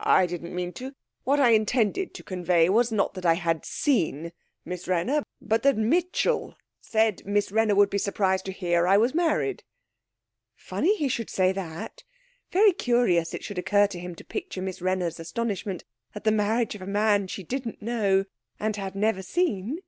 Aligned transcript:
I 0.00 0.26
didn't 0.26 0.56
mean 0.56 0.72
to. 0.72 0.92
What 1.22 1.38
I 1.38 1.50
intended 1.50 2.12
to 2.14 2.24
convey 2.24 2.68
was, 2.68 2.90
not 2.90 3.14
that 3.14 3.24
I 3.24 3.34
had 3.34 3.64
seen 3.64 4.32
Miss 4.64 4.88
Wrenner, 4.88 5.22
but 5.40 5.62
that 5.62 5.76
Mitchell 5.76 6.56
said 6.80 7.22
Miss 7.24 7.52
Wrenner 7.52 7.76
would 7.76 7.88
be 7.88 7.96
surprised 7.96 8.46
to 8.46 8.50
hear 8.52 8.88
I 8.88 8.96
was 8.96 9.14
married.' 9.14 9.62
'Funny 10.56 10.96
he 10.96 11.06
should 11.06 11.30
say 11.30 11.52
that 11.52 12.02
very 12.50 12.72
curious 12.72 13.32
it 13.34 13.44
should 13.44 13.56
occur 13.56 13.86
to 13.86 14.00
him 14.00 14.16
to 14.16 14.24
picture 14.24 14.60
Miss 14.62 14.80
Wrenner's 14.82 15.20
astonishment 15.20 15.84
at 16.12 16.24
the 16.24 16.32
marriage 16.32 16.74
of 16.74 16.82
a 16.82 16.84
man 16.84 17.28
she 17.28 17.44
didn't 17.44 17.80
know, 17.80 18.24
and 18.58 18.74
had 18.74 18.96
never 18.96 19.22
seen.' 19.22 19.78